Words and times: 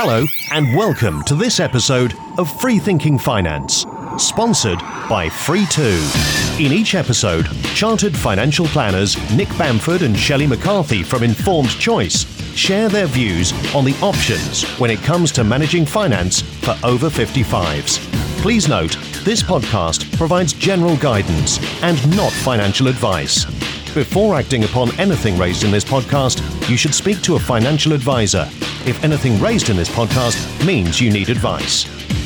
Hello, 0.00 0.24
and 0.52 0.76
welcome 0.76 1.24
to 1.24 1.34
this 1.34 1.58
episode 1.58 2.14
of 2.38 2.48
Free 2.60 2.78
Thinking 2.78 3.18
Finance, 3.18 3.84
sponsored 4.16 4.78
by 5.08 5.26
Free2. 5.28 6.64
In 6.64 6.72
each 6.72 6.94
episode, 6.94 7.48
chartered 7.74 8.16
financial 8.16 8.66
planners 8.66 9.16
Nick 9.32 9.48
Bamford 9.58 10.02
and 10.02 10.16
Shelley 10.16 10.46
McCarthy 10.46 11.02
from 11.02 11.24
Informed 11.24 11.70
Choice 11.80 12.26
share 12.56 12.88
their 12.88 13.06
views 13.06 13.52
on 13.74 13.84
the 13.84 13.98
options 14.00 14.62
when 14.78 14.92
it 14.92 15.00
comes 15.00 15.32
to 15.32 15.42
managing 15.42 15.84
finance 15.84 16.42
for 16.42 16.78
over 16.84 17.10
55s. 17.10 17.98
Please 18.40 18.68
note, 18.68 18.96
this 19.24 19.42
podcast 19.42 20.16
provides 20.16 20.52
general 20.52 20.96
guidance 20.98 21.58
and 21.82 22.16
not 22.16 22.30
financial 22.30 22.86
advice. 22.86 23.46
Before 23.94 24.36
acting 24.36 24.62
upon 24.62 24.96
anything 25.00 25.36
raised 25.36 25.64
in 25.64 25.72
this 25.72 25.84
podcast, 25.84 26.40
you 26.70 26.76
should 26.76 26.94
speak 26.94 27.20
to 27.22 27.34
a 27.34 27.40
financial 27.40 27.92
advisor 27.92 28.48
if 28.88 29.04
anything 29.04 29.38
raised 29.38 29.68
in 29.68 29.76
this 29.76 29.90
podcast 29.90 30.64
means 30.64 30.98
you 30.98 31.10
need 31.12 31.28
advice. 31.28 31.84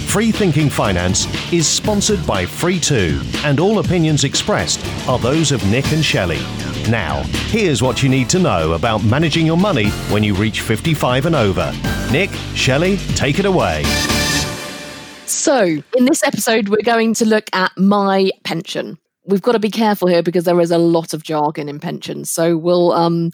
Free 0.09 0.31
Thinking 0.31 0.71
Finance 0.71 1.27
is 1.53 1.67
sponsored 1.67 2.25
by 2.25 2.45
Free2, 2.45 3.45
and 3.45 3.59
all 3.59 3.81
opinions 3.81 4.23
expressed 4.23 4.81
are 5.09 5.19
those 5.19 5.51
of 5.51 5.69
Nick 5.69 5.91
and 5.93 6.05
Shelley. 6.05 6.39
Now, 6.89 7.23
here's 7.49 7.83
what 7.83 8.03
you 8.03 8.09
need 8.09 8.31
to 8.31 8.39
know 8.39 8.75
about 8.75 9.03
managing 9.03 9.45
your 9.45 9.57
money 9.57 9.89
when 10.11 10.23
you 10.23 10.35
reach 10.35 10.61
55 10.61 11.27
and 11.27 11.35
over. 11.35 11.73
Nick, 12.13 12.31
Shelley, 12.55 12.97
take 13.17 13.41
it 13.41 13.45
away. 13.45 13.83
So, 15.27 15.65
in 15.65 16.05
this 16.05 16.23
episode, 16.23 16.69
we're 16.69 16.83
going 16.85 17.15
to 17.15 17.25
look 17.25 17.49
at 17.53 17.73
my 17.77 18.31
pension. 18.45 18.99
We've 19.25 19.43
got 19.43 19.53
to 19.53 19.59
be 19.59 19.71
careful 19.71 20.07
here 20.07 20.23
because 20.23 20.45
there 20.45 20.61
is 20.61 20.71
a 20.71 20.79
lot 20.79 21.13
of 21.13 21.25
jargon 21.25 21.69
in 21.69 21.81
pensions. 21.81 22.31
So, 22.31 22.57
we'll 22.57 22.93
um, 22.93 23.33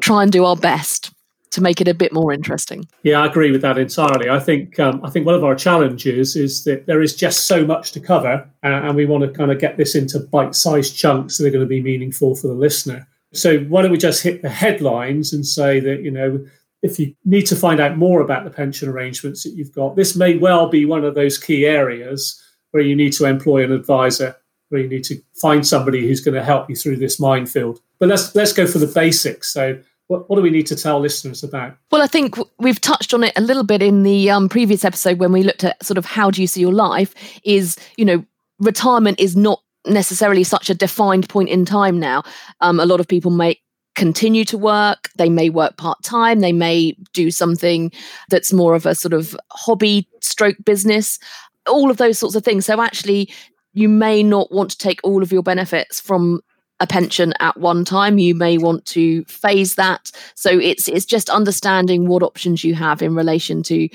try 0.00 0.22
and 0.22 0.30
do 0.30 0.44
our 0.44 0.56
best 0.56 1.12
to 1.50 1.60
make 1.60 1.80
it 1.80 1.88
a 1.88 1.94
bit 1.94 2.12
more 2.12 2.32
interesting. 2.32 2.86
Yeah, 3.02 3.20
I 3.20 3.26
agree 3.26 3.50
with 3.50 3.62
that 3.62 3.78
entirely. 3.78 4.28
I 4.28 4.38
think 4.38 4.78
um, 4.78 5.00
I 5.04 5.10
think 5.10 5.26
one 5.26 5.34
of 5.34 5.44
our 5.44 5.54
challenges 5.54 6.36
is 6.36 6.64
that 6.64 6.86
there 6.86 7.02
is 7.02 7.14
just 7.14 7.46
so 7.46 7.64
much 7.64 7.92
to 7.92 8.00
cover, 8.00 8.48
uh, 8.62 8.66
and 8.66 8.96
we 8.96 9.06
want 9.06 9.24
to 9.24 9.30
kind 9.30 9.50
of 9.50 9.58
get 9.58 9.76
this 9.76 9.94
into 9.94 10.20
bite-sized 10.20 10.96
chunks 10.96 11.38
that 11.38 11.46
are 11.46 11.50
going 11.50 11.64
to 11.64 11.68
be 11.68 11.82
meaningful 11.82 12.34
for 12.34 12.48
the 12.48 12.54
listener. 12.54 13.06
So 13.32 13.58
why 13.60 13.82
don't 13.82 13.90
we 13.90 13.98
just 13.98 14.22
hit 14.22 14.42
the 14.42 14.48
headlines 14.48 15.32
and 15.32 15.46
say 15.46 15.80
that 15.80 16.02
you 16.02 16.10
know 16.10 16.44
if 16.82 16.98
you 16.98 17.14
need 17.24 17.46
to 17.46 17.56
find 17.56 17.80
out 17.80 17.96
more 17.96 18.20
about 18.20 18.44
the 18.44 18.50
pension 18.50 18.88
arrangements 18.88 19.42
that 19.42 19.54
you've 19.54 19.74
got, 19.74 19.96
this 19.96 20.14
may 20.14 20.36
well 20.36 20.68
be 20.68 20.84
one 20.84 21.04
of 21.04 21.14
those 21.14 21.36
key 21.36 21.66
areas 21.66 22.40
where 22.70 22.82
you 22.82 22.94
need 22.94 23.12
to 23.14 23.24
employ 23.24 23.64
an 23.64 23.72
advisor, 23.72 24.36
where 24.68 24.80
you 24.80 24.88
need 24.88 25.04
to 25.04 25.20
find 25.40 25.66
somebody 25.66 26.06
who's 26.06 26.20
going 26.20 26.34
to 26.34 26.44
help 26.44 26.68
you 26.68 26.76
through 26.76 26.96
this 26.96 27.18
minefield. 27.18 27.80
But 27.98 28.08
let's 28.08 28.34
let's 28.34 28.52
go 28.52 28.66
for 28.66 28.78
the 28.78 28.86
basics. 28.86 29.52
So 29.52 29.80
what, 30.08 30.28
what 30.28 30.36
do 30.36 30.42
we 30.42 30.50
need 30.50 30.66
to 30.66 30.76
tell 30.76 30.98
listeners 30.98 31.42
about? 31.42 31.76
Well, 31.90 32.02
I 32.02 32.06
think 32.06 32.36
we've 32.58 32.80
touched 32.80 33.14
on 33.14 33.22
it 33.22 33.32
a 33.36 33.40
little 33.40 33.62
bit 33.62 33.82
in 33.82 34.02
the 34.02 34.30
um, 34.30 34.48
previous 34.48 34.84
episode 34.84 35.18
when 35.18 35.32
we 35.32 35.42
looked 35.42 35.64
at 35.64 35.82
sort 35.84 35.98
of 35.98 36.04
how 36.04 36.30
do 36.30 36.40
you 36.40 36.46
see 36.46 36.60
your 36.60 36.72
life. 36.72 37.14
Is 37.44 37.76
you 37.96 38.04
know 38.04 38.24
retirement 38.58 39.20
is 39.20 39.36
not 39.36 39.62
necessarily 39.86 40.44
such 40.44 40.68
a 40.68 40.74
defined 40.74 41.28
point 41.28 41.48
in 41.48 41.64
time 41.64 42.00
now. 42.00 42.22
Um, 42.60 42.80
a 42.80 42.86
lot 42.86 43.00
of 43.00 43.08
people 43.08 43.30
may 43.30 43.58
continue 43.94 44.44
to 44.46 44.56
work. 44.56 45.10
They 45.16 45.28
may 45.28 45.50
work 45.50 45.76
part 45.76 46.02
time. 46.02 46.40
They 46.40 46.52
may 46.52 46.96
do 47.12 47.30
something 47.30 47.92
that's 48.30 48.52
more 48.52 48.74
of 48.74 48.86
a 48.86 48.94
sort 48.94 49.12
of 49.12 49.36
hobby 49.50 50.08
stroke 50.20 50.56
business, 50.64 51.18
all 51.66 51.90
of 51.90 51.96
those 51.96 52.18
sorts 52.18 52.34
of 52.34 52.44
things. 52.44 52.66
So 52.66 52.80
actually, 52.80 53.30
you 53.74 53.88
may 53.88 54.22
not 54.22 54.50
want 54.52 54.70
to 54.70 54.78
take 54.78 55.00
all 55.02 55.22
of 55.22 55.32
your 55.32 55.42
benefits 55.42 56.00
from 56.00 56.40
a 56.80 56.86
pension 56.86 57.32
at 57.40 57.56
one 57.56 57.84
time. 57.84 58.18
You 58.18 58.34
may 58.34 58.58
want 58.58 58.84
to 58.86 59.24
phase 59.24 59.74
that. 59.74 60.10
So 60.34 60.50
it's 60.50 60.88
it's 60.88 61.04
just 61.04 61.30
understanding 61.30 62.08
what 62.08 62.22
options 62.22 62.64
you 62.64 62.74
have 62.74 63.02
in 63.02 63.14
relation 63.14 63.62
to 63.64 63.88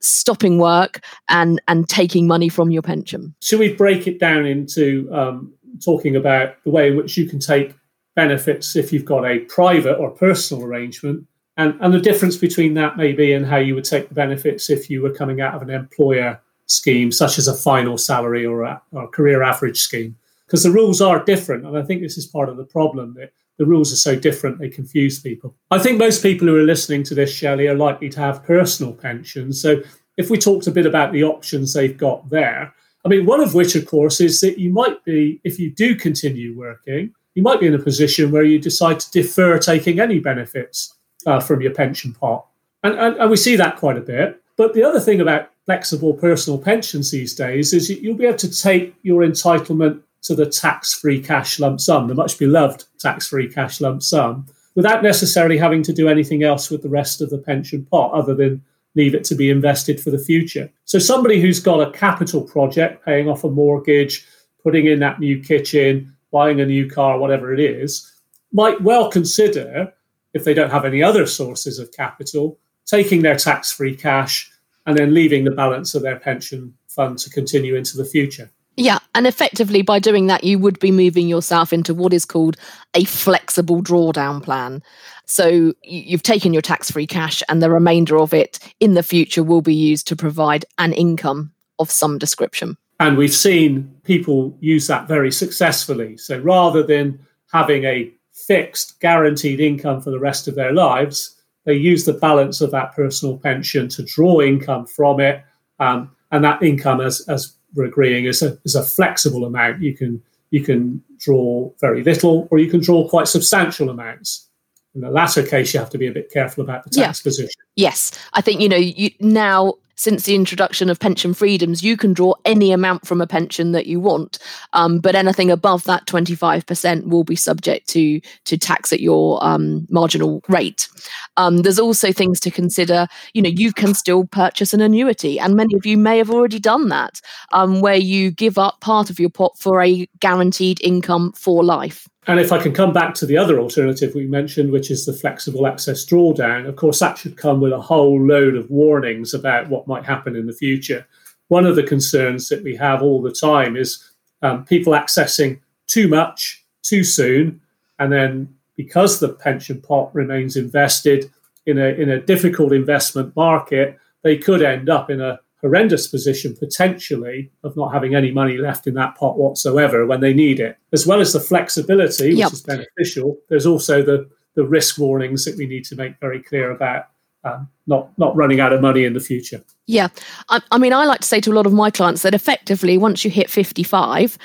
stopping 0.00 0.58
work 0.58 1.00
and 1.28 1.60
and 1.68 1.88
taking 1.88 2.26
money 2.26 2.48
from 2.48 2.70
your 2.70 2.82
pension. 2.82 3.34
Should 3.42 3.60
we 3.60 3.74
break 3.74 4.06
it 4.06 4.18
down 4.18 4.46
into 4.46 5.08
um, 5.12 5.52
talking 5.84 6.16
about 6.16 6.62
the 6.64 6.70
way 6.70 6.88
in 6.88 6.96
which 6.96 7.16
you 7.16 7.28
can 7.28 7.38
take 7.38 7.74
benefits 8.16 8.76
if 8.76 8.92
you've 8.92 9.04
got 9.04 9.24
a 9.24 9.40
private 9.40 9.96
or 9.96 10.10
personal 10.10 10.64
arrangement? 10.64 11.26
And, 11.56 11.76
and 11.80 11.92
the 11.92 12.00
difference 12.00 12.38
between 12.38 12.74
that 12.74 12.96
maybe 12.96 13.34
and 13.34 13.44
how 13.44 13.58
you 13.58 13.74
would 13.74 13.84
take 13.84 14.08
the 14.08 14.14
benefits 14.14 14.70
if 14.70 14.88
you 14.88 15.02
were 15.02 15.12
coming 15.12 15.42
out 15.42 15.54
of 15.54 15.60
an 15.60 15.68
employer 15.68 16.40
scheme 16.66 17.12
such 17.12 17.36
as 17.36 17.48
a 17.48 17.54
final 17.54 17.98
salary 17.98 18.46
or 18.46 18.62
a, 18.62 18.80
or 18.92 19.04
a 19.04 19.08
career 19.08 19.42
average 19.42 19.80
scheme 19.80 20.16
because 20.50 20.64
the 20.64 20.70
rules 20.70 21.00
are 21.00 21.24
different 21.24 21.64
and 21.64 21.78
i 21.78 21.82
think 21.82 22.00
this 22.00 22.18
is 22.18 22.26
part 22.26 22.48
of 22.48 22.56
the 22.56 22.64
problem 22.64 23.14
that 23.14 23.32
the 23.58 23.66
rules 23.66 23.92
are 23.92 23.96
so 23.96 24.16
different 24.16 24.58
they 24.58 24.68
confuse 24.68 25.20
people 25.20 25.54
i 25.70 25.78
think 25.78 25.98
most 25.98 26.22
people 26.22 26.48
who 26.48 26.56
are 26.56 26.62
listening 26.62 27.02
to 27.02 27.14
this 27.14 27.32
shelley 27.32 27.68
are 27.68 27.74
likely 27.74 28.08
to 28.08 28.20
have 28.20 28.44
personal 28.44 28.92
pensions 28.92 29.60
so 29.60 29.80
if 30.16 30.28
we 30.30 30.36
talked 30.36 30.66
a 30.66 30.72
bit 30.72 30.86
about 30.86 31.12
the 31.12 31.24
options 31.24 31.72
they've 31.72 31.98
got 31.98 32.28
there 32.30 32.74
i 33.04 33.08
mean 33.08 33.24
one 33.26 33.40
of 33.40 33.54
which 33.54 33.74
of 33.76 33.86
course 33.86 34.20
is 34.20 34.40
that 34.40 34.58
you 34.58 34.72
might 34.72 35.04
be 35.04 35.40
if 35.44 35.58
you 35.58 35.70
do 35.70 35.94
continue 35.94 36.56
working 36.56 37.14
you 37.34 37.42
might 37.42 37.60
be 37.60 37.66
in 37.66 37.74
a 37.74 37.78
position 37.78 38.30
where 38.30 38.42
you 38.42 38.58
decide 38.58 39.00
to 39.00 39.10
defer 39.10 39.58
taking 39.58 40.00
any 40.00 40.18
benefits 40.18 40.96
uh, 41.26 41.40
from 41.40 41.60
your 41.60 41.72
pension 41.72 42.12
pot. 42.12 42.46
And, 42.82 42.98
and, 42.98 43.16
and, 43.16 43.30
we 43.30 43.36
see 43.36 43.56
that 43.56 43.76
quite 43.76 43.96
a 43.96 44.02
bit. 44.02 44.42
But 44.56 44.74
the 44.74 44.82
other 44.82 45.00
thing 45.00 45.20
about 45.20 45.50
flexible 45.66 46.14
personal 46.14 46.58
pensions 46.58 47.10
these 47.10 47.34
days 47.34 47.72
is 47.72 47.90
you'll 47.90 48.16
be 48.16 48.26
able 48.26 48.38
to 48.38 48.62
take 48.62 48.94
your 49.02 49.22
entitlement 49.22 50.02
to 50.22 50.34
the 50.34 50.46
tax 50.46 50.92
free 50.92 51.20
cash 51.20 51.58
lump 51.58 51.80
sum, 51.80 52.08
the 52.08 52.14
much 52.14 52.38
beloved 52.38 52.84
tax 52.98 53.28
free 53.28 53.48
cash 53.48 53.80
lump 53.80 54.02
sum, 54.02 54.46
without 54.74 55.02
necessarily 55.02 55.56
having 55.56 55.82
to 55.82 55.92
do 55.92 56.08
anything 56.08 56.42
else 56.42 56.70
with 56.70 56.82
the 56.82 56.88
rest 56.88 57.20
of 57.20 57.30
the 57.30 57.38
pension 57.38 57.84
pot 57.86 58.12
other 58.12 58.34
than 58.34 58.62
leave 58.94 59.14
it 59.14 59.24
to 59.24 59.34
be 59.34 59.50
invested 59.50 60.00
for 60.00 60.10
the 60.10 60.18
future. 60.18 60.70
So, 60.84 60.98
somebody 60.98 61.40
who's 61.40 61.60
got 61.60 61.86
a 61.86 61.92
capital 61.92 62.42
project, 62.42 63.04
paying 63.04 63.28
off 63.28 63.44
a 63.44 63.50
mortgage, 63.50 64.26
putting 64.62 64.86
in 64.86 64.98
that 65.00 65.20
new 65.20 65.40
kitchen, 65.40 66.14
buying 66.32 66.60
a 66.60 66.66
new 66.66 66.88
car, 66.88 67.18
whatever 67.18 67.52
it 67.52 67.60
is, 67.60 68.10
might 68.52 68.80
well 68.80 69.10
consider, 69.10 69.92
if 70.34 70.44
they 70.44 70.54
don't 70.54 70.70
have 70.70 70.84
any 70.84 71.02
other 71.02 71.26
sources 71.26 71.78
of 71.78 71.92
capital, 71.92 72.58
taking 72.86 73.22
their 73.22 73.36
tax 73.36 73.72
free 73.72 73.94
cash 73.94 74.50
and 74.86 74.96
then 74.96 75.14
leaving 75.14 75.44
the 75.44 75.50
balance 75.50 75.94
of 75.94 76.02
their 76.02 76.18
pension 76.18 76.74
fund 76.88 77.18
to 77.18 77.30
continue 77.30 77.76
into 77.76 77.96
the 77.96 78.04
future. 78.04 78.50
Yeah, 78.80 78.98
and 79.14 79.26
effectively 79.26 79.82
by 79.82 79.98
doing 79.98 80.26
that, 80.28 80.42
you 80.42 80.58
would 80.58 80.78
be 80.78 80.90
moving 80.90 81.28
yourself 81.28 81.70
into 81.70 81.92
what 81.92 82.14
is 82.14 82.24
called 82.24 82.56
a 82.94 83.04
flexible 83.04 83.82
drawdown 83.82 84.42
plan. 84.42 84.82
So 85.26 85.74
you've 85.84 86.22
taken 86.22 86.54
your 86.54 86.62
tax 86.62 86.90
free 86.90 87.06
cash, 87.06 87.42
and 87.50 87.62
the 87.62 87.68
remainder 87.68 88.18
of 88.18 88.32
it 88.32 88.58
in 88.80 88.94
the 88.94 89.02
future 89.02 89.42
will 89.42 89.60
be 89.60 89.74
used 89.74 90.08
to 90.08 90.16
provide 90.16 90.64
an 90.78 90.94
income 90.94 91.52
of 91.78 91.90
some 91.90 92.16
description. 92.16 92.78
And 92.98 93.18
we've 93.18 93.34
seen 93.34 93.94
people 94.04 94.56
use 94.60 94.86
that 94.86 95.06
very 95.06 95.30
successfully. 95.30 96.16
So 96.16 96.38
rather 96.38 96.82
than 96.82 97.18
having 97.52 97.84
a 97.84 98.10
fixed, 98.32 98.98
guaranteed 99.00 99.60
income 99.60 100.00
for 100.00 100.10
the 100.10 100.18
rest 100.18 100.48
of 100.48 100.54
their 100.54 100.72
lives, 100.72 101.38
they 101.66 101.74
use 101.74 102.06
the 102.06 102.14
balance 102.14 102.62
of 102.62 102.70
that 102.70 102.94
personal 102.96 103.36
pension 103.36 103.90
to 103.90 104.04
draw 104.04 104.40
income 104.40 104.86
from 104.86 105.20
it. 105.20 105.44
Um, 105.78 106.16
and 106.32 106.42
that 106.44 106.62
income, 106.62 107.02
as, 107.02 107.20
as 107.28 107.56
we're 107.74 107.84
agreeing, 107.84 108.24
is 108.24 108.42
a, 108.42 108.58
is 108.64 108.74
a 108.74 108.82
flexible 108.82 109.44
amount. 109.44 109.82
You 109.82 109.96
can 109.96 110.22
you 110.50 110.62
can 110.62 111.02
draw 111.18 111.70
very 111.80 112.02
little, 112.02 112.48
or 112.50 112.58
you 112.58 112.70
can 112.70 112.80
draw 112.80 113.08
quite 113.08 113.28
substantial 113.28 113.90
amounts. 113.90 114.48
In 114.94 115.02
the 115.02 115.10
latter 115.10 115.46
case, 115.46 115.72
you 115.72 115.78
have 115.78 115.90
to 115.90 115.98
be 115.98 116.08
a 116.08 116.12
bit 116.12 116.32
careful 116.32 116.64
about 116.64 116.82
the 116.82 116.90
tax 116.90 117.20
yeah. 117.20 117.22
position. 117.22 117.62
Yes, 117.76 118.10
I 118.32 118.40
think 118.40 118.60
you 118.60 118.68
know 118.68 118.76
you 118.76 119.10
now 119.20 119.74
since 120.00 120.24
the 120.24 120.34
introduction 120.34 120.88
of 120.88 120.98
pension 120.98 121.34
freedoms, 121.34 121.82
you 121.82 121.94
can 121.94 122.14
draw 122.14 122.32
any 122.46 122.72
amount 122.72 123.06
from 123.06 123.20
a 123.20 123.26
pension 123.26 123.72
that 123.72 123.84
you 123.84 124.00
want, 124.00 124.38
um, 124.72 124.98
but 124.98 125.14
anything 125.14 125.50
above 125.50 125.84
that 125.84 126.06
25% 126.06 127.04
will 127.06 127.22
be 127.22 127.36
subject 127.36 127.86
to, 127.90 128.18
to 128.46 128.56
tax 128.56 128.94
at 128.94 129.00
your 129.00 129.44
um, 129.44 129.86
marginal 129.90 130.40
rate. 130.48 130.88
Um, 131.36 131.58
there's 131.58 131.78
also 131.78 132.12
things 132.12 132.40
to 132.40 132.50
consider. 132.50 133.08
You 133.34 133.42
know, 133.42 133.50
you 133.50 133.74
can 133.74 133.92
still 133.92 134.24
purchase 134.24 134.72
an 134.72 134.80
annuity, 134.80 135.38
and 135.38 135.54
many 135.54 135.74
of 135.74 135.84
you 135.84 135.98
may 135.98 136.16
have 136.16 136.30
already 136.30 136.58
done 136.58 136.88
that, 136.88 137.20
um, 137.52 137.82
where 137.82 137.96
you 137.96 138.30
give 138.30 138.56
up 138.56 138.80
part 138.80 139.10
of 139.10 139.20
your 139.20 139.28
pot 139.28 139.58
for 139.58 139.82
a 139.82 140.08
guaranteed 140.18 140.80
income 140.80 141.32
for 141.32 141.62
life. 141.62 142.08
And 142.26 142.38
if 142.38 142.52
I 142.52 142.62
can 142.62 142.72
come 142.72 142.92
back 142.92 143.14
to 143.14 143.26
the 143.26 143.38
other 143.38 143.58
alternative 143.58 144.14
we 144.14 144.26
mentioned, 144.26 144.70
which 144.70 144.90
is 144.90 145.06
the 145.06 145.12
flexible 145.12 145.66
access 145.66 146.04
drawdown, 146.04 146.68
of 146.68 146.76
course, 146.76 146.98
that 146.98 147.16
should 147.16 147.36
come 147.36 147.60
with 147.60 147.72
a 147.72 147.80
whole 147.80 148.20
load 148.20 148.56
of 148.56 148.70
warnings 148.70 149.32
about 149.32 149.70
what 149.70 149.86
might 149.86 150.04
happen 150.04 150.36
in 150.36 150.46
the 150.46 150.52
future. 150.52 151.06
One 151.48 151.64
of 151.64 151.76
the 151.76 151.82
concerns 151.82 152.48
that 152.50 152.62
we 152.62 152.76
have 152.76 153.02
all 153.02 153.22
the 153.22 153.32
time 153.32 153.76
is 153.76 154.10
um, 154.42 154.64
people 154.64 154.92
accessing 154.92 155.60
too 155.86 156.08
much 156.08 156.64
too 156.82 157.04
soon. 157.04 157.60
And 157.98 158.12
then 158.12 158.54
because 158.76 159.18
the 159.18 159.30
pension 159.30 159.80
pot 159.80 160.14
remains 160.14 160.56
invested 160.56 161.30
in 161.66 161.78
a, 161.78 161.88
in 161.88 162.10
a 162.10 162.20
difficult 162.20 162.72
investment 162.72 163.34
market, 163.34 163.98
they 164.22 164.36
could 164.36 164.62
end 164.62 164.88
up 164.88 165.10
in 165.10 165.20
a 165.20 165.40
horrendous 165.60 166.06
position 166.06 166.56
potentially 166.56 167.50
of 167.64 167.76
not 167.76 167.92
having 167.92 168.14
any 168.14 168.30
money 168.30 168.56
left 168.56 168.86
in 168.86 168.94
that 168.94 169.14
pot 169.16 169.38
whatsoever 169.38 170.06
when 170.06 170.20
they 170.20 170.32
need 170.32 170.60
it. 170.60 170.76
As 170.92 171.06
well 171.06 171.20
as 171.20 171.32
the 171.32 171.40
flexibility, 171.40 172.30
which 172.30 172.38
yep. 172.38 172.52
is 172.52 172.62
beneficial, 172.62 173.38
there's 173.48 173.66
also 173.66 174.02
the, 174.02 174.28
the 174.54 174.64
risk 174.64 174.98
warnings 174.98 175.44
that 175.44 175.56
we 175.56 175.66
need 175.66 175.84
to 175.86 175.96
make 175.96 176.18
very 176.20 176.42
clear 176.42 176.70
about 176.70 177.06
um, 177.44 177.68
not 177.86 178.10
not 178.18 178.36
running 178.36 178.60
out 178.60 178.72
of 178.72 178.80
money 178.80 179.04
in 179.04 179.14
the 179.14 179.20
future. 179.20 179.62
Yeah, 179.86 180.08
I, 180.50 180.60
I 180.70 180.78
mean, 180.78 180.92
I 180.92 181.06
like 181.06 181.20
to 181.20 181.26
say 181.26 181.40
to 181.40 181.52
a 181.52 181.54
lot 181.54 181.66
of 181.66 181.72
my 181.72 181.90
clients 181.90 182.22
that 182.22 182.34
effectively, 182.34 182.98
once 182.98 183.24
you 183.24 183.30
hit 183.30 183.50
fifty 183.50 183.82
five, 183.82 184.36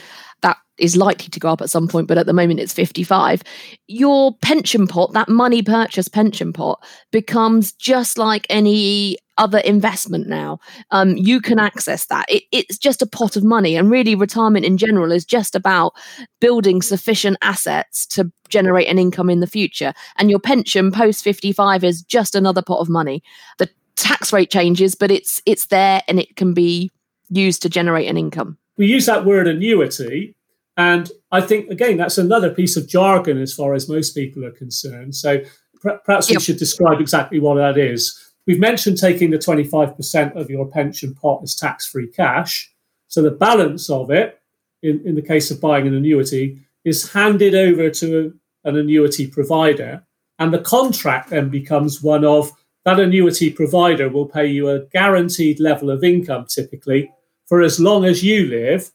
is 0.77 0.95
likely 0.95 1.29
to 1.29 1.39
go 1.39 1.49
up 1.49 1.61
at 1.61 1.69
some 1.69 1.87
point, 1.87 2.07
but 2.07 2.17
at 2.17 2.25
the 2.25 2.33
moment 2.33 2.59
it's 2.59 2.73
55. 2.73 3.41
Your 3.87 4.35
pension 4.41 4.87
pot, 4.87 5.13
that 5.13 5.29
money 5.29 5.61
purchase 5.61 6.07
pension 6.07 6.51
pot, 6.53 6.83
becomes 7.11 7.71
just 7.73 8.17
like 8.17 8.45
any 8.49 9.17
other 9.37 9.59
investment 9.59 10.27
now. 10.27 10.59
Um, 10.91 11.17
you 11.17 11.41
can 11.41 11.59
access 11.59 12.05
that. 12.05 12.25
It, 12.29 12.43
it's 12.51 12.77
just 12.77 13.01
a 13.01 13.07
pot 13.07 13.35
of 13.35 13.43
money. 13.43 13.75
And 13.75 13.91
really, 13.91 14.15
retirement 14.15 14.65
in 14.65 14.77
general 14.77 15.11
is 15.11 15.25
just 15.25 15.55
about 15.55 15.93
building 16.39 16.81
sufficient 16.81 17.37
assets 17.41 18.05
to 18.07 18.31
generate 18.49 18.87
an 18.87 18.99
income 18.99 19.29
in 19.29 19.39
the 19.39 19.47
future. 19.47 19.93
And 20.17 20.29
your 20.29 20.39
pension 20.39 20.91
post 20.91 21.23
55 21.23 21.83
is 21.83 22.01
just 22.01 22.35
another 22.35 22.61
pot 22.61 22.79
of 22.79 22.89
money. 22.89 23.23
The 23.57 23.69
tax 23.95 24.31
rate 24.31 24.51
changes, 24.51 24.95
but 24.95 25.11
it's 25.11 25.41
it's 25.45 25.67
there 25.67 26.01
and 26.07 26.19
it 26.19 26.35
can 26.35 26.53
be 26.53 26.91
used 27.29 27.61
to 27.63 27.69
generate 27.69 28.07
an 28.07 28.17
income. 28.17 28.57
We 28.77 28.87
use 28.87 29.05
that 29.05 29.25
word 29.25 29.47
annuity. 29.47 30.35
And 30.77 31.09
I 31.31 31.41
think, 31.41 31.69
again, 31.69 31.97
that's 31.97 32.17
another 32.17 32.53
piece 32.53 32.75
of 32.75 32.87
jargon 32.87 33.41
as 33.41 33.53
far 33.53 33.73
as 33.73 33.87
most 33.87 34.13
people 34.13 34.43
are 34.45 34.51
concerned. 34.51 35.15
So 35.15 35.41
perhaps 35.81 36.29
yep. 36.29 36.39
we 36.39 36.43
should 36.43 36.57
describe 36.57 36.99
exactly 36.99 37.39
what 37.39 37.55
that 37.55 37.77
is. 37.77 38.21
We've 38.47 38.59
mentioned 38.59 38.97
taking 38.97 39.31
the 39.31 39.37
25% 39.37 40.35
of 40.35 40.49
your 40.49 40.67
pension 40.67 41.15
pot 41.15 41.41
as 41.43 41.55
tax 41.55 41.87
free 41.87 42.07
cash. 42.07 42.71
So 43.07 43.21
the 43.21 43.31
balance 43.31 43.89
of 43.89 44.11
it, 44.11 44.39
in, 44.83 45.01
in 45.05 45.15
the 45.15 45.21
case 45.21 45.49
of 45.49 45.61
buying 45.61 45.87
an 45.87 45.95
annuity, 45.95 46.59
is 46.83 47.11
handed 47.11 47.55
over 47.55 47.89
to 47.89 48.37
an 48.65 48.77
annuity 48.77 49.27
provider. 49.27 50.03
And 50.37 50.53
the 50.53 50.59
contract 50.59 51.29
then 51.29 51.49
becomes 51.49 52.03
one 52.03 52.25
of 52.25 52.51
that 52.83 52.99
annuity 52.99 53.51
provider 53.51 54.09
will 54.09 54.27
pay 54.27 54.45
you 54.45 54.69
a 54.69 54.85
guaranteed 54.85 55.59
level 55.59 55.89
of 55.89 56.03
income 56.03 56.45
typically 56.47 57.11
for 57.47 57.61
as 57.61 57.79
long 57.79 58.05
as 58.05 58.23
you 58.23 58.45
live. 58.45 58.91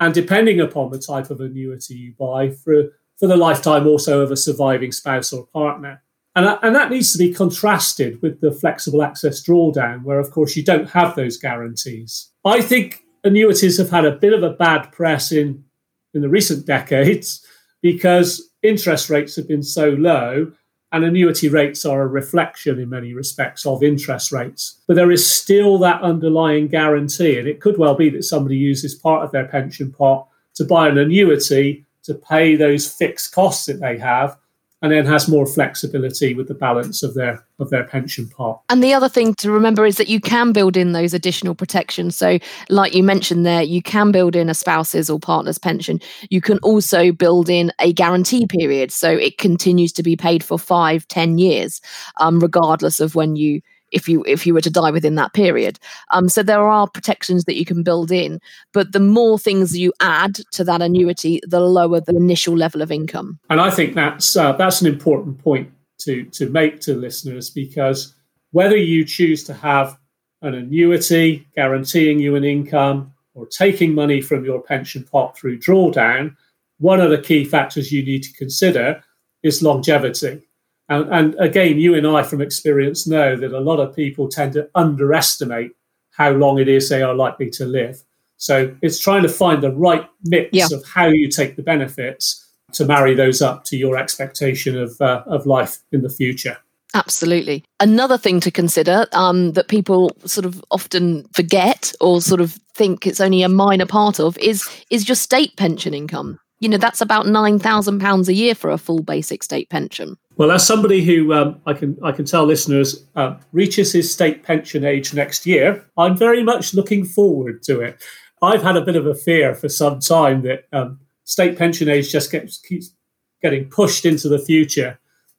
And 0.00 0.12
depending 0.12 0.60
upon 0.60 0.90
the 0.90 0.98
type 0.98 1.30
of 1.30 1.40
annuity 1.40 1.94
you 1.94 2.14
buy, 2.18 2.50
for, 2.50 2.92
for 3.18 3.26
the 3.26 3.36
lifetime 3.36 3.86
also 3.86 4.20
of 4.20 4.30
a 4.30 4.36
surviving 4.36 4.92
spouse 4.92 5.32
or 5.32 5.46
partner. 5.46 6.02
And 6.34 6.46
that, 6.46 6.58
and 6.62 6.76
that 6.76 6.90
needs 6.90 7.12
to 7.12 7.18
be 7.18 7.32
contrasted 7.32 8.20
with 8.20 8.40
the 8.42 8.52
flexible 8.52 9.02
access 9.02 9.42
drawdown, 9.42 10.02
where, 10.02 10.18
of 10.18 10.30
course, 10.30 10.54
you 10.54 10.62
don't 10.62 10.90
have 10.90 11.16
those 11.16 11.38
guarantees. 11.38 12.30
I 12.44 12.60
think 12.60 13.04
annuities 13.24 13.78
have 13.78 13.90
had 13.90 14.04
a 14.04 14.16
bit 14.16 14.34
of 14.34 14.42
a 14.42 14.50
bad 14.50 14.92
press 14.92 15.32
in, 15.32 15.64
in 16.12 16.20
the 16.20 16.28
recent 16.28 16.66
decades 16.66 17.44
because 17.80 18.50
interest 18.62 19.08
rates 19.08 19.34
have 19.36 19.48
been 19.48 19.62
so 19.62 19.90
low 19.90 20.52
and 20.92 21.04
annuity 21.04 21.48
rates 21.48 21.84
are 21.84 22.02
a 22.02 22.06
reflection 22.06 22.78
in 22.78 22.88
many 22.88 23.12
respects 23.12 23.66
of 23.66 23.82
interest 23.82 24.32
rates. 24.32 24.80
But 24.86 24.94
there 24.94 25.10
is 25.10 25.28
still 25.28 25.78
that 25.78 26.02
underlying 26.02 26.68
guarantee, 26.68 27.38
and 27.38 27.48
it 27.48 27.60
could 27.60 27.78
well 27.78 27.94
be 27.94 28.08
that 28.10 28.22
somebody 28.22 28.56
uses 28.56 28.94
part 28.94 29.24
of 29.24 29.32
their 29.32 29.46
pension 29.46 29.92
pot 29.92 30.28
to 30.54 30.64
buy 30.64 30.88
an 30.88 30.98
annuity 30.98 31.84
to 32.04 32.14
pay 32.14 32.54
those 32.54 32.90
fixed 32.90 33.34
costs 33.34 33.66
that 33.66 33.80
they 33.80 33.98
have 33.98 34.38
and 34.86 34.94
then 34.94 35.04
has 35.12 35.28
more 35.28 35.46
flexibility 35.46 36.32
with 36.32 36.46
the 36.46 36.54
balance 36.54 37.02
of 37.02 37.14
their 37.14 37.44
of 37.58 37.70
their 37.70 37.82
pension 37.82 38.28
pot. 38.28 38.60
And 38.68 38.84
the 38.84 38.94
other 38.94 39.08
thing 39.08 39.34
to 39.36 39.50
remember 39.50 39.84
is 39.84 39.96
that 39.96 40.08
you 40.08 40.20
can 40.20 40.52
build 40.52 40.76
in 40.76 40.92
those 40.92 41.12
additional 41.12 41.56
protections. 41.56 42.16
So, 42.16 42.38
like 42.68 42.94
you 42.94 43.02
mentioned 43.02 43.44
there, 43.44 43.62
you 43.62 43.82
can 43.82 44.12
build 44.12 44.36
in 44.36 44.48
a 44.48 44.54
spouse's 44.54 45.10
or 45.10 45.18
partner's 45.18 45.58
pension. 45.58 46.00
You 46.30 46.40
can 46.40 46.58
also 46.58 47.10
build 47.10 47.48
in 47.48 47.72
a 47.80 47.92
guarantee 47.92 48.46
period, 48.46 48.92
so 48.92 49.10
it 49.10 49.38
continues 49.38 49.92
to 49.94 50.04
be 50.04 50.16
paid 50.16 50.44
for 50.44 50.56
five, 50.56 51.08
ten 51.08 51.38
years, 51.38 51.80
um, 52.20 52.38
regardless 52.38 53.00
of 53.00 53.16
when 53.16 53.34
you 53.34 53.60
if 53.96 54.08
you 54.08 54.22
if 54.26 54.46
you 54.46 54.52
were 54.52 54.60
to 54.60 54.70
die 54.70 54.90
within 54.90 55.14
that 55.14 55.32
period. 55.32 55.78
Um, 56.10 56.28
so 56.28 56.42
there 56.42 56.68
are 56.68 56.86
protections 56.86 57.44
that 57.46 57.56
you 57.56 57.64
can 57.64 57.82
build 57.82 58.12
in, 58.12 58.40
but 58.74 58.92
the 58.92 59.00
more 59.00 59.38
things 59.38 59.76
you 59.76 59.92
add 60.00 60.34
to 60.52 60.62
that 60.64 60.82
annuity, 60.82 61.40
the 61.46 61.60
lower 61.60 62.00
the 62.00 62.14
initial 62.14 62.54
level 62.54 62.82
of 62.82 62.92
income. 62.92 63.38
And 63.48 63.60
I 63.60 63.70
think 63.70 63.94
that's 63.94 64.36
uh, 64.36 64.52
that's 64.52 64.82
an 64.82 64.86
important 64.86 65.38
point 65.38 65.72
to 66.00 66.24
to 66.26 66.50
make 66.50 66.80
to 66.80 66.94
listeners 66.94 67.48
because 67.48 68.14
whether 68.52 68.76
you 68.76 69.04
choose 69.04 69.42
to 69.44 69.54
have 69.54 69.98
an 70.42 70.54
annuity 70.54 71.46
guaranteeing 71.56 72.18
you 72.18 72.36
an 72.36 72.44
income 72.44 73.12
or 73.34 73.46
taking 73.46 73.94
money 73.94 74.20
from 74.20 74.44
your 74.44 74.62
pension 74.62 75.04
pot 75.04 75.36
through 75.36 75.58
drawdown, 75.58 76.36
one 76.78 77.00
of 77.00 77.10
the 77.10 77.18
key 77.18 77.44
factors 77.44 77.90
you 77.90 78.04
need 78.04 78.22
to 78.22 78.32
consider 78.34 79.02
is 79.42 79.62
longevity. 79.62 80.45
And, 80.88 81.08
and 81.12 81.34
again, 81.38 81.78
you 81.78 81.94
and 81.94 82.06
I 82.06 82.22
from 82.22 82.40
experience 82.40 83.06
know 83.06 83.36
that 83.36 83.52
a 83.52 83.60
lot 83.60 83.80
of 83.80 83.94
people 83.94 84.28
tend 84.28 84.52
to 84.54 84.68
underestimate 84.74 85.72
how 86.10 86.30
long 86.30 86.58
it 86.58 86.68
is 86.68 86.88
they 86.88 87.02
are 87.02 87.14
likely 87.14 87.50
to 87.50 87.64
live. 87.64 88.02
So 88.36 88.74
it's 88.82 88.98
trying 88.98 89.22
to 89.22 89.28
find 89.28 89.62
the 89.62 89.72
right 89.72 90.08
mix 90.24 90.50
yeah. 90.52 90.66
of 90.72 90.84
how 90.86 91.06
you 91.06 91.28
take 91.28 91.56
the 91.56 91.62
benefits 91.62 92.46
to 92.72 92.84
marry 92.84 93.14
those 93.14 93.42
up 93.42 93.64
to 93.64 93.76
your 93.76 93.96
expectation 93.96 94.78
of, 94.78 95.00
uh, 95.00 95.22
of 95.26 95.46
life 95.46 95.78
in 95.92 96.02
the 96.02 96.10
future. 96.10 96.58
Absolutely. 96.94 97.64
Another 97.80 98.16
thing 98.16 98.40
to 98.40 98.50
consider 98.50 99.06
um, 99.12 99.52
that 99.52 99.68
people 99.68 100.16
sort 100.24 100.46
of 100.46 100.64
often 100.70 101.26
forget 101.34 101.92
or 102.00 102.22
sort 102.22 102.40
of 102.40 102.52
think 102.74 103.06
it's 103.06 103.20
only 103.20 103.42
a 103.42 103.48
minor 103.48 103.86
part 103.86 104.18
of 104.18 104.38
is 104.38 104.66
is 104.90 105.08
your 105.08 105.16
state 105.16 105.56
pension 105.56 105.92
income. 105.92 106.38
You 106.60 106.70
know, 106.70 106.78
that's 106.78 107.02
about 107.02 107.26
nine 107.26 107.58
thousand 107.58 108.00
pounds 108.00 108.28
a 108.28 108.34
year 108.34 108.54
for 108.54 108.70
a 108.70 108.78
full 108.78 109.02
basic 109.02 109.42
state 109.42 109.68
pension. 109.68 110.16
Well, 110.36 110.50
as 110.50 110.66
somebody 110.66 111.02
who 111.02 111.32
um, 111.32 111.60
I 111.66 111.72
can 111.72 111.96
I 112.02 112.12
can 112.12 112.26
tell 112.26 112.44
listeners 112.44 113.06
uh, 113.16 113.36
reaches 113.52 113.92
his 113.92 114.12
state 114.12 114.42
pension 114.42 114.84
age 114.84 115.14
next 115.14 115.46
year, 115.46 115.84
I'm 115.96 116.16
very 116.16 116.42
much 116.42 116.74
looking 116.74 117.04
forward 117.04 117.62
to 117.64 117.80
it. 117.80 118.02
I've 118.42 118.62
had 118.62 118.76
a 118.76 118.84
bit 118.84 118.96
of 118.96 119.06
a 119.06 119.14
fear 119.14 119.54
for 119.54 119.70
some 119.70 119.98
time 119.98 120.42
that 120.42 120.64
um, 120.72 121.00
state 121.24 121.56
pension 121.56 121.88
age 121.88 122.12
just 122.12 122.30
gets 122.30 122.58
keeps 122.58 122.92
getting 123.40 123.70
pushed 123.70 124.04
into 124.04 124.28
the 124.28 124.38
future, 124.38 124.98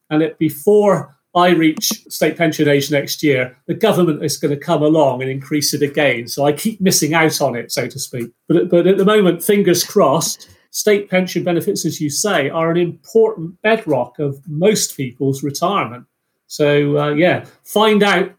and 0.09 0.21
that 0.21 0.39
before 0.39 1.15
I 1.35 1.49
reach 1.49 1.91
state 2.09 2.35
pension 2.35 2.67
age 2.67 2.89
next 2.89 3.21
year, 3.21 3.55
the 3.67 3.75
government 3.75 4.23
is 4.23 4.37
going 4.37 4.57
to 4.57 4.59
come 4.59 4.81
along 4.81 5.21
and 5.21 5.29
increase 5.29 5.75
it 5.75 5.83
again. 5.83 6.27
So 6.27 6.45
I 6.45 6.53
keep 6.53 6.81
missing 6.81 7.13
out 7.13 7.39
on 7.39 7.55
it, 7.55 7.71
so 7.71 7.87
to 7.87 7.99
speak. 7.99 8.31
But 8.47 8.69
but 8.69 8.87
at 8.87 8.97
the 8.97 9.05
moment, 9.05 9.43
fingers 9.43 9.83
crossed 9.83 10.49
state 10.71 11.09
pension 11.09 11.43
benefits, 11.43 11.85
as 11.85 11.99
you 11.99 12.09
say, 12.09 12.49
are 12.49 12.71
an 12.71 12.77
important 12.77 13.61
bedrock 13.61 14.19
of 14.19 14.41
most 14.47 14.95
people's 14.95 15.43
retirement. 15.43 16.05
So, 16.47 16.97
uh, 16.97 17.13
yeah, 17.13 17.45
find 17.63 18.03
out 18.03 18.31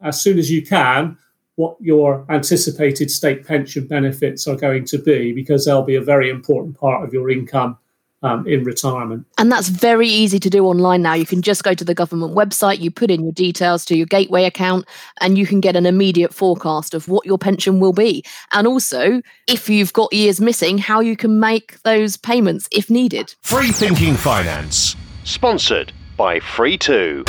as 0.00 0.20
soon 0.20 0.38
as 0.38 0.50
you 0.50 0.62
can 0.64 1.16
what 1.56 1.76
your 1.80 2.26
anticipated 2.28 3.10
state 3.10 3.46
pension 3.46 3.86
benefits 3.86 4.46
are 4.46 4.56
going 4.56 4.84
to 4.84 4.98
be, 4.98 5.32
because 5.32 5.64
they'll 5.64 5.82
be 5.82 5.96
a 5.96 6.02
very 6.02 6.28
important 6.28 6.78
part 6.78 7.02
of 7.02 7.12
your 7.12 7.30
income 7.30 7.78
um, 8.26 8.46
in 8.46 8.64
retirement. 8.64 9.26
And 9.38 9.50
that's 9.50 9.68
very 9.68 10.08
easy 10.08 10.38
to 10.40 10.50
do 10.50 10.66
online 10.66 11.02
now. 11.02 11.14
You 11.14 11.26
can 11.26 11.42
just 11.42 11.62
go 11.62 11.74
to 11.74 11.84
the 11.84 11.94
government 11.94 12.34
website, 12.34 12.80
you 12.80 12.90
put 12.90 13.10
in 13.10 13.22
your 13.22 13.32
details 13.32 13.84
to 13.86 13.96
your 13.96 14.06
gateway 14.06 14.44
account, 14.44 14.86
and 15.20 15.38
you 15.38 15.46
can 15.46 15.60
get 15.60 15.76
an 15.76 15.86
immediate 15.86 16.34
forecast 16.34 16.94
of 16.94 17.08
what 17.08 17.24
your 17.24 17.38
pension 17.38 17.80
will 17.80 17.92
be. 17.92 18.24
And 18.52 18.66
also, 18.66 19.22
if 19.46 19.68
you've 19.68 19.92
got 19.92 20.12
years 20.12 20.40
missing, 20.40 20.78
how 20.78 21.00
you 21.00 21.16
can 21.16 21.38
make 21.38 21.80
those 21.82 22.16
payments 22.16 22.68
if 22.72 22.90
needed. 22.90 23.34
Free 23.42 23.70
Thinking 23.70 24.14
Finance, 24.14 24.96
sponsored 25.24 25.92
by 26.16 26.40
Free2. 26.40 27.24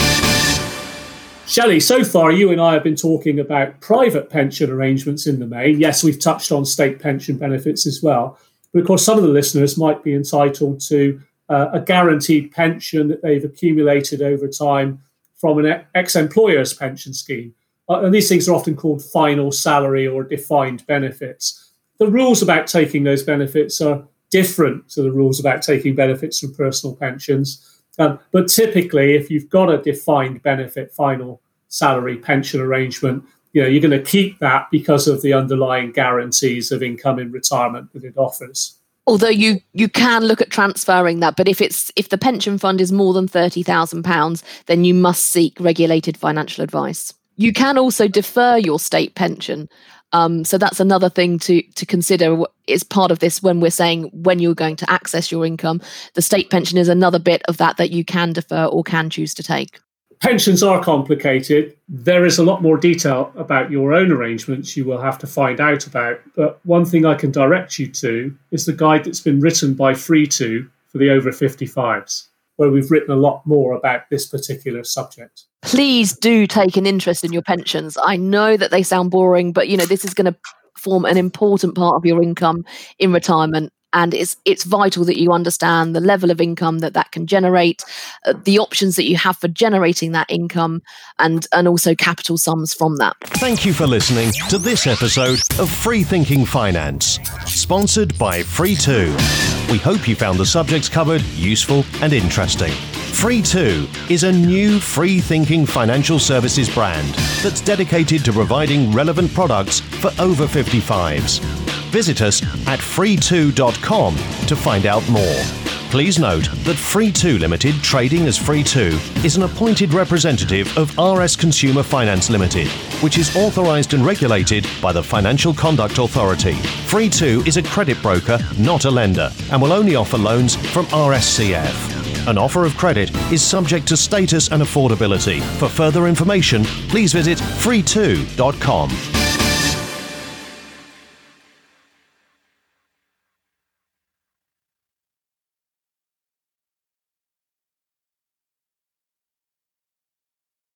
Shelley, 1.47 1.79
so 1.79 2.03
far 2.03 2.29
you 2.29 2.51
and 2.51 2.59
I 2.59 2.73
have 2.73 2.83
been 2.83 2.97
talking 2.97 3.39
about 3.39 3.79
private 3.79 4.29
pension 4.29 4.69
arrangements 4.69 5.25
in 5.25 5.39
the 5.39 5.47
main. 5.47 5.79
Yes, 5.79 6.03
we've 6.03 6.19
touched 6.19 6.51
on 6.51 6.65
state 6.65 6.99
pension 6.99 7.37
benefits 7.37 7.87
as 7.87 8.03
well. 8.03 8.37
But 8.77 8.81
of 8.81 8.87
course, 8.89 9.03
some 9.03 9.17
of 9.17 9.23
the 9.23 9.29
listeners 9.29 9.75
might 9.75 10.03
be 10.03 10.13
entitled 10.13 10.79
to 10.81 11.19
uh, 11.49 11.69
a 11.73 11.81
guaranteed 11.81 12.51
pension 12.51 13.07
that 13.07 13.23
they've 13.23 13.43
accumulated 13.43 14.21
over 14.21 14.47
time 14.47 15.01
from 15.35 15.57
an 15.57 15.83
ex 15.95 16.15
employer's 16.15 16.75
pension 16.75 17.11
scheme. 17.11 17.55
Uh, 17.89 18.01
and 18.01 18.13
these 18.13 18.29
things 18.29 18.47
are 18.47 18.53
often 18.53 18.75
called 18.75 19.03
final 19.03 19.51
salary 19.51 20.05
or 20.05 20.23
defined 20.23 20.85
benefits. 20.85 21.71
The 21.97 22.05
rules 22.05 22.43
about 22.43 22.67
taking 22.67 23.03
those 23.03 23.23
benefits 23.23 23.81
are 23.81 24.07
different 24.29 24.87
to 24.89 25.01
the 25.01 25.11
rules 25.11 25.39
about 25.39 25.63
taking 25.63 25.95
benefits 25.95 26.39
from 26.39 26.53
personal 26.53 26.95
pensions. 26.95 27.81
Um, 27.97 28.19
but 28.31 28.47
typically, 28.47 29.15
if 29.15 29.31
you've 29.31 29.49
got 29.49 29.73
a 29.73 29.81
defined 29.81 30.43
benefit 30.43 30.93
final 30.93 31.41
salary 31.67 32.17
pension 32.17 32.61
arrangement, 32.61 33.23
you 33.57 33.63
know, 33.63 33.69
you're 33.69 33.81
going 33.81 33.89
to 33.89 34.11
keep 34.11 34.37
that 34.37 34.67
because 34.69 35.07
of 35.07 35.23
the 35.23 35.33
underlying 35.33 35.91
guarantees 35.91 36.71
of 36.71 36.83
income 36.83 37.17
in 37.17 37.31
retirement 37.31 37.91
that 37.93 38.03
it 38.03 38.15
offers. 38.15 38.77
Although 39.07 39.29
you 39.29 39.61
you 39.73 39.89
can 39.89 40.25
look 40.25 40.41
at 40.41 40.51
transferring 40.51 41.21
that, 41.21 41.35
but 41.35 41.47
if 41.47 41.59
it's 41.59 41.91
if 41.95 42.09
the 42.09 42.19
pension 42.19 42.59
fund 42.59 42.79
is 42.79 42.91
more 42.91 43.13
than 43.13 43.27
thirty 43.27 43.63
thousand 43.63 44.03
pounds, 44.03 44.43
then 44.67 44.83
you 44.83 44.93
must 44.93 45.23
seek 45.23 45.59
regulated 45.59 46.17
financial 46.17 46.63
advice. 46.63 47.15
You 47.35 47.51
can 47.51 47.79
also 47.79 48.07
defer 48.07 48.57
your 48.57 48.79
state 48.79 49.15
pension. 49.15 49.69
Um, 50.11 50.45
so 50.45 50.59
that's 50.59 50.79
another 50.79 51.09
thing 51.09 51.39
to 51.39 51.63
to 51.63 51.85
consider 51.87 52.43
is 52.67 52.83
part 52.83 53.09
of 53.09 53.17
this 53.19 53.41
when 53.41 53.59
we're 53.59 53.71
saying 53.71 54.11
when 54.13 54.37
you're 54.37 54.53
going 54.53 54.75
to 54.75 54.91
access 54.91 55.31
your 55.31 55.47
income. 55.47 55.81
The 56.13 56.21
state 56.21 56.51
pension 56.51 56.77
is 56.77 56.89
another 56.89 57.19
bit 57.19 57.41
of 57.47 57.57
that 57.57 57.77
that 57.77 57.89
you 57.89 58.05
can 58.05 58.33
defer 58.33 58.65
or 58.65 58.83
can 58.83 59.09
choose 59.09 59.33
to 59.33 59.41
take. 59.41 59.79
Pensions 60.19 60.63
are 60.63 60.83
complicated. 60.83 61.75
There 61.87 62.25
is 62.25 62.37
a 62.37 62.43
lot 62.43 62.61
more 62.61 62.77
detail 62.77 63.31
about 63.35 63.71
your 63.71 63.93
own 63.93 64.11
arrangements 64.11 64.75
you 64.75 64.85
will 64.85 65.01
have 65.01 65.17
to 65.19 65.27
find 65.27 65.59
out 65.59 65.87
about. 65.87 66.19
But 66.35 66.59
one 66.65 66.85
thing 66.85 67.05
I 67.05 67.15
can 67.15 67.31
direct 67.31 67.79
you 67.79 67.87
to 67.87 68.35
is 68.51 68.65
the 68.65 68.73
guide 68.73 69.05
that's 69.05 69.21
been 69.21 69.39
written 69.39 69.73
by 69.73 69.93
Free2 69.93 70.69
for 70.87 70.97
the 70.97 71.09
over 71.09 71.31
55s, 71.31 72.27
where 72.55 72.69
we've 72.69 72.91
written 72.91 73.11
a 73.11 73.19
lot 73.19 73.45
more 73.45 73.73
about 73.73 74.09
this 74.09 74.25
particular 74.27 74.83
subject. 74.83 75.43
Please 75.61 76.17
do 76.17 76.47
take 76.47 76.77
an 76.77 76.85
interest 76.85 77.23
in 77.23 77.33
your 77.33 77.41
pensions. 77.41 77.97
I 78.01 78.17
know 78.17 78.57
that 78.57 78.71
they 78.71 78.83
sound 78.83 79.11
boring, 79.11 79.51
but 79.51 79.67
you 79.67 79.77
know, 79.77 79.85
this 79.85 80.05
is 80.05 80.13
going 80.13 80.31
to 80.31 80.37
form 80.77 81.05
an 81.05 81.17
important 81.17 81.75
part 81.75 81.95
of 81.95 82.05
your 82.05 82.21
income 82.21 82.63
in 82.99 83.11
retirement 83.11 83.73
and 83.93 84.13
it's 84.13 84.37
it's 84.45 84.63
vital 84.63 85.03
that 85.05 85.19
you 85.19 85.31
understand 85.31 85.95
the 85.95 85.99
level 85.99 86.31
of 86.31 86.41
income 86.41 86.79
that 86.79 86.93
that 86.93 87.11
can 87.11 87.25
generate 87.27 87.83
uh, 88.25 88.33
the 88.43 88.59
options 88.59 88.95
that 88.95 89.05
you 89.05 89.15
have 89.17 89.37
for 89.37 89.47
generating 89.47 90.11
that 90.11 90.29
income 90.29 90.81
and 91.19 91.47
and 91.53 91.67
also 91.67 91.95
capital 91.95 92.37
sums 92.37 92.73
from 92.73 92.97
that. 92.97 93.15
Thank 93.25 93.65
you 93.65 93.73
for 93.73 93.87
listening 93.87 94.31
to 94.49 94.57
this 94.57 94.87
episode 94.87 95.39
of 95.59 95.69
free 95.69 96.03
thinking 96.03 96.45
finance 96.45 97.19
sponsored 97.45 98.17
by 98.17 98.41
free2 98.41 99.57
we 99.69 99.77
hope 99.77 100.07
you 100.07 100.15
found 100.15 100.39
the 100.39 100.45
subjects 100.45 100.87
covered 100.87 101.21
useful 101.35 101.83
and 102.01 102.13
interesting. 102.13 102.71
Free2 102.71 104.09
is 104.09 104.23
a 104.23 104.31
new 104.31 104.79
free 104.79 105.19
thinking 105.19 105.65
financial 105.65 106.19
services 106.19 106.69
brand 106.69 107.13
that's 107.43 107.59
dedicated 107.59 108.23
to 108.25 108.31
providing 108.31 108.93
relevant 108.93 109.33
products 109.33 109.81
for 109.81 110.11
over 110.19 110.45
55s. 110.45 111.66
Visit 111.89 112.21
us 112.21 112.43
at 112.67 112.79
free2.com 112.79 114.15
to 114.15 114.55
find 114.55 114.85
out 114.85 115.07
more. 115.09 115.67
Please 115.89 116.19
note 116.19 116.49
that 116.65 116.75
Free2 116.75 117.39
Limited, 117.39 117.73
trading 117.81 118.27
as 118.27 118.37
Free2, 118.37 119.23
is 119.23 119.37
an 119.37 119.43
appointed 119.43 119.93
representative 119.93 120.77
of 120.77 120.93
RS 120.97 121.37
Consumer 121.37 121.81
Finance 121.81 122.29
Limited, 122.29 122.67
which 123.01 123.17
is 123.17 123.33
authorised 123.37 123.93
and 123.93 124.05
regulated 124.05 124.67
by 124.81 124.91
the 124.91 125.01
Financial 125.01 125.53
Conduct 125.53 125.97
Authority. 125.97 126.55
Free2 126.89 127.47
is 127.47 127.55
a 127.55 127.63
credit 127.63 128.01
broker, 128.01 128.37
not 128.57 128.83
a 128.83 128.91
lender, 128.91 129.31
and 129.49 129.61
will 129.61 129.71
only 129.71 129.95
offer 129.95 130.17
loans 130.17 130.57
from 130.73 130.85
RSCF. 130.87 132.27
An 132.27 132.37
offer 132.37 132.65
of 132.65 132.75
credit 132.75 133.09
is 133.31 133.41
subject 133.41 133.87
to 133.87 133.95
status 133.95 134.51
and 134.51 134.61
affordability. 134.61 135.41
For 135.57 135.69
further 135.69 136.07
information, 136.07 136.65
please 136.89 137.13
visit 137.13 137.37
free2.com. 137.37 139.16